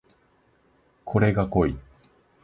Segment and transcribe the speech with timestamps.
[1.05, 1.77] これが濃い